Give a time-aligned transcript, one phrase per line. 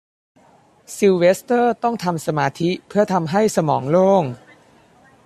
[0.95, 4.23] ซิลเวสเตอร์ต้องทำสมาธิเพื่อทำให้สมองโล่ง